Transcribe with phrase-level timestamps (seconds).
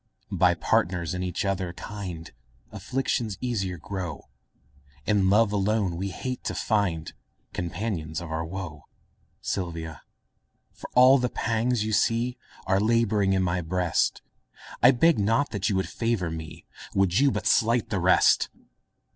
[0.33, 2.31] By partners in each other kind
[2.71, 4.29] Afflictions easier grow;
[5.05, 7.13] In love alone we hate to find
[7.53, 8.85] Companions of our woe.
[9.41, 10.01] Sylvia,
[10.73, 12.35] for all the pangs you see
[12.65, 14.23] Are labouring in my breast,
[14.81, 16.65] I beg not you would favour me,
[16.95, 18.49] Would you but slight the rest!